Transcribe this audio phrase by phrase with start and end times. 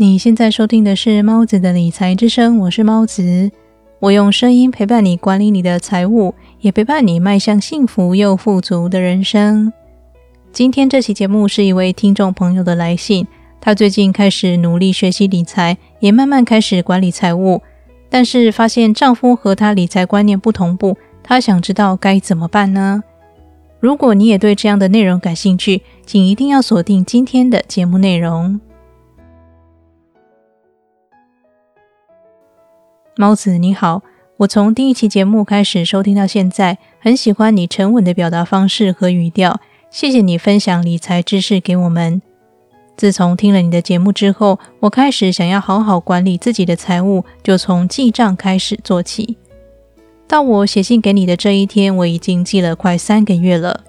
[0.00, 3.50] 你现在收听的是猫子的理财之声，我是猫子，
[3.98, 9.70] 我用声音陪伴你管理你的财务，也陪伴你迈向幸福又富足的人生。
[10.52, 13.26] 今天这期节目是一位听众朋友的来信，
[13.60, 17.60] 他最近开始努力学习理财，也慢慢开始管理财务，
[18.08, 23.04] 但是发现丈夫和他理财观念不同步，他想知道该怎么办呢？
[23.80, 28.58] 如果你也对这样的内容感兴趣，请一定要锁定今天的节目内容。
[33.20, 34.02] 猫子你好，
[34.38, 39.60] 我从第一期节目开始收听到现在，很喜欢你沉稳的表达方式和语调。
[39.90, 42.22] 谢谢你分享理财知识给我们。
[42.96, 49.36] 自从听了你的节目之后，我开始想要好好管理自己的财务，就从记账开始做起。
[50.26, 53.82] 到我写信给你的这一天，我已经记了快三个月了。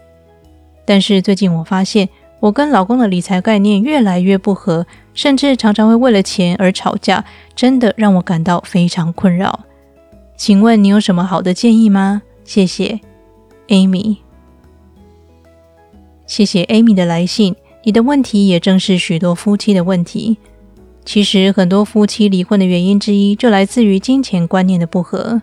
[0.84, 2.10] 但是最近我发现，
[2.42, 4.86] 我跟老公的理财概念越来越不合。
[5.14, 7.24] 甚至常常会为了钱而吵架，
[7.56, 9.62] 真的让我感到非常困扰。
[10.36, 12.22] 请问你有什么好的建议吗？
[12.44, 13.00] 谢谢
[13.68, 14.18] ，Amy。
[16.26, 17.56] 谢谢 Amy 的来信。
[17.84, 20.38] 你的问题也正是许多夫妻的问题。
[21.04, 25.42] 其实很多夫妻离婚的原因之一，就来自于金钱观念的不合。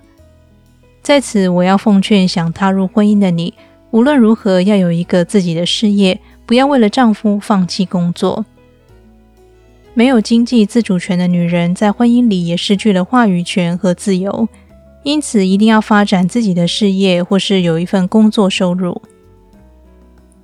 [1.02, 3.54] 在此，我要奉劝想踏入婚姻的你，
[3.90, 8.46] 无论如何要有一个自己的事业，不要为了丈夫放弃工作。
[9.98, 14.48] 没有经济自主权的女人，在婚姻里也失去了话语权和自由。
[15.02, 19.02] 因此，一定要发展自己的事业，或是有一份工作收入。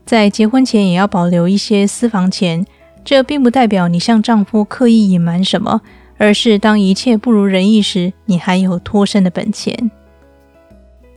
[0.05, 2.67] 在结婚前，也要保留一些私房钱。
[3.05, 5.83] 这并不代表你向丈夫刻意隐瞒什么，
[6.17, 9.89] 而是当一切不如人意时，你还有脱身的本钱。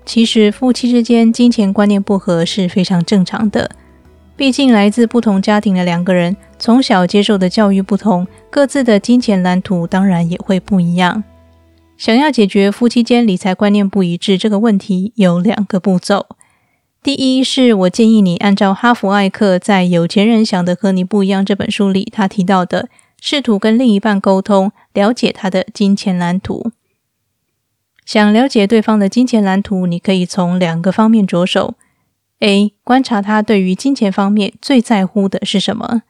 [0.06, 3.72] 其实，夫妻之间金钱观念不合是非常正常的。
[4.36, 6.38] 毕竟，来自不同家庭的两个人，
[6.68, 11.24] 从小接受的教育不同，各自的金钱蓝图当然也会不一样。
[11.96, 16.28] 想要解决夫妻间理财观念不一致这个问题，有两个步骤。
[17.02, 22.90] 第一，是我建议你按照哈佛艾克在《有钱人想的和你不一样》这本书里他提到的，
[23.22, 26.74] 试图跟另一半沟通，了解他的金钱蓝图。
[28.06, 31.76] 想了解对方的金钱蓝图，你可以从两个方面着手。
[32.42, 32.74] A.
[32.84, 36.02] 观察他对于金钱方面最在乎的是什么，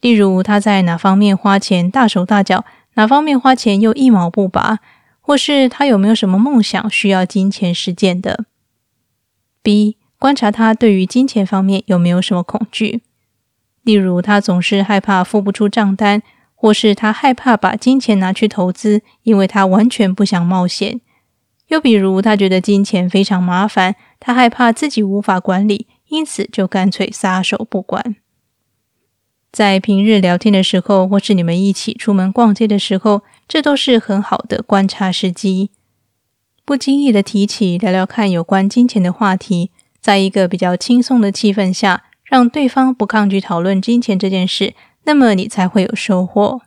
[0.00, 2.64] 例如他在哪方面花钱大手大脚，
[2.94, 4.78] 哪方面花钱又一毛不拔，
[5.20, 8.44] 或是他有没有什么梦想需要金钱实践的。
[9.62, 9.96] B.
[10.18, 13.02] 观察他对于金钱方面有没有什么恐惧，
[13.82, 16.22] 例如他总是害怕付不出账单，
[16.54, 21.00] 或是他害怕把金钱拿去投资，因为他完全不想冒险。
[21.68, 28.16] 又比如，他觉得金钱非常麻烦，他害怕自己无法管理，因此就干脆撒手不管。
[29.50, 35.70] 在平日聊天的时候，或是你们一起出门逛街的时候，这都是很好的观察时机。
[36.64, 39.70] 不经意的提起，聊聊看有关金钱的话题，
[40.00, 46.60] 在一个比较轻松的气氛下，让对方不抗拒讨论金钱这件事，那么你才会有收获。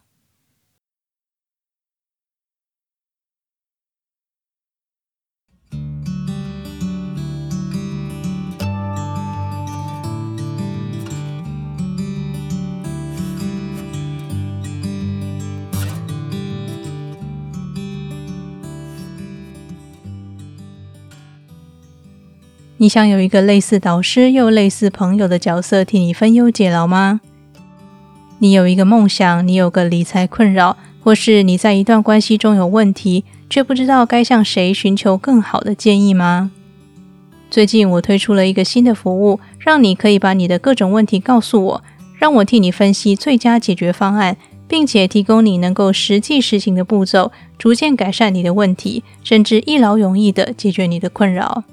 [22.81, 27.21] 你想有一个类似导师又类似朋友的角色替你分忧解劳吗？
[28.39, 36.49] 你有一个梦想，你有个理财困扰，或是你在一段关系中有问题，却不知道该向谁寻求更好的建议吗？
[37.51, 41.83] 最近我推出了一个新的服务，让你可以把你的各种问题告诉我，
[42.17, 44.35] 让我替你分析最佳解决方案，
[44.67, 51.63] 并且提供你能够实际实行的步骤，逐渐改善你的问题，甚至一劳永逸的解决你的困扰。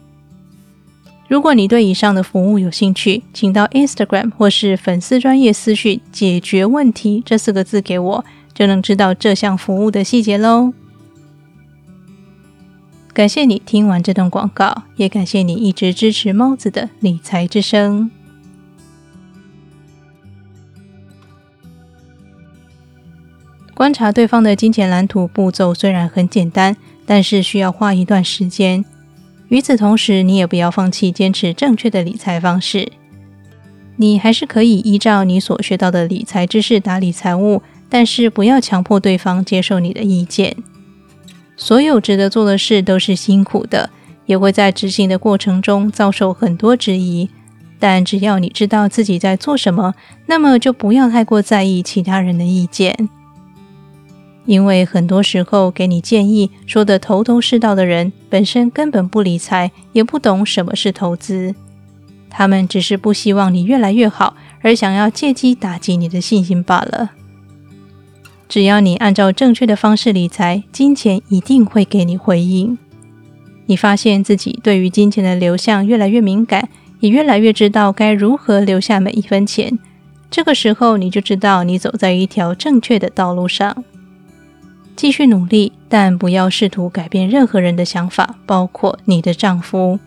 [1.28, 10.72] 如果你对以上的服务有兴趣，请到 Instagram 或是粉丝专业私讯“解决问题”这四个字给我，就能知道这项服务的细节喽。
[13.12, 18.10] 感谢你听完这段广告，也感谢你一直支持猫子的理财之声。
[23.74, 28.84] 观察对方的金钱蓝图步骤虽然很简单，但是需要花一段时间。
[29.48, 32.92] 与此同时，你也不要放弃坚持正确的理财方式。
[33.96, 40.56] 你还是可以依照你所学到的理财知识打理财务，但是不要强迫对方接受你的意见。
[41.56, 43.90] 所有值得做的事都是辛苦的，
[44.26, 47.28] 也会在执行的过程中遭受很多质疑。
[47.80, 49.94] 但只要你知道自己在做什么，
[50.26, 53.08] 那么就不要太过在意其他人的意见。
[54.48, 61.54] 因为很多时候给你建议说的头头是道的人，本身根本不理财，也不懂什么是投资。
[62.30, 67.10] 他们只是不希望你越来越好，而想要借机打击你的信心罢了。
[68.48, 72.78] 只要你按照正确的方式理财，金钱一定会给你回应。
[73.66, 79.78] 你发现自己对于金钱的流向越来越敏感，也越来越知道该如何留下每一分钱。
[80.30, 83.84] 这个时候，你就知道你走在一条正确的道路上。
[84.98, 90.00] 继续努力，但不要试图改变任何人的想法，包括你的丈夫。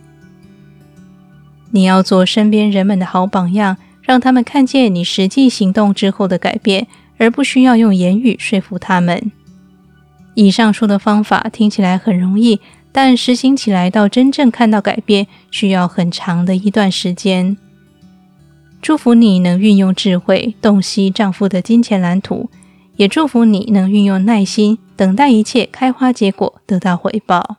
[1.72, 6.88] 你要做身边人们的好榜样，让他们看见你实际行动之后的改变。
[7.18, 9.32] 而不需要用言语说服他们。
[10.34, 12.60] 以上说的方法听起来很容易，
[12.92, 17.56] 但实行起来到真正看到改变，需要很长的一段时间。
[18.82, 22.50] 祝福你能运用智慧洞悉丈夫的金钱蓝图，
[23.02, 27.58] 也祝福你能运用耐心等待一切开花结果，得到回报。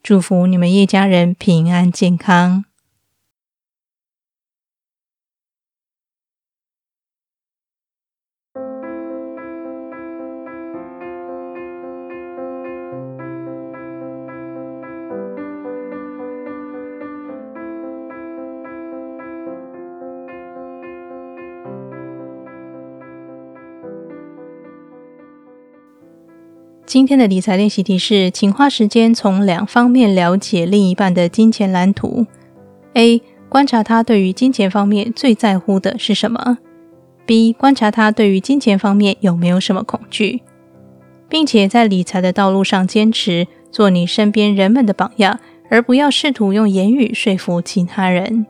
[0.00, 2.64] 祝福你们一家人平安健康。
[26.90, 32.26] 今天的理财练习题是，请花时间从两方面了解另一半的金钱蓝图。
[32.94, 33.22] A.
[33.48, 36.58] 观察他对于金钱方面最在乎的是什么
[37.26, 37.52] ？B.
[37.52, 40.42] 观察他对于金钱方面有没有什么恐惧，
[41.28, 45.38] 并且在理财的道路上坚持做你身边人们的榜样，
[45.68, 48.44] 而不要试图用言语说服其他人。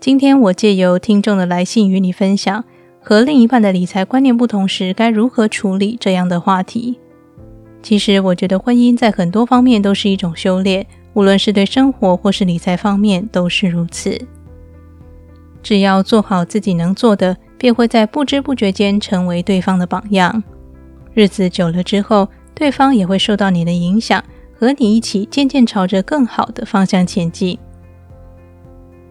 [0.00, 2.64] 今天我借由听众的来信与你分享。
[3.08, 6.98] 和另一半的理财观念不同时，该如何处理这样的话题？
[7.80, 14.20] 其实，我觉得婚姻在很多方面都是一种修炼，无论是对生活或是理财方面都是如此。
[15.62, 20.42] 只要做好自己能做的，便会在不知不觉间成为对方的榜样。
[21.14, 24.20] 日子久了之后，对方也会受到你的影响，
[24.58, 27.56] 和你一起渐渐朝着更好的方向前进。